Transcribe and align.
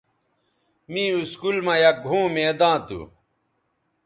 می 0.91 1.03
اسکول 1.17 1.57
مہ 1.65 1.75
یک 1.83 1.97
گھؤں 2.07 2.27
میداں 2.33 2.77
تھو 2.87 3.01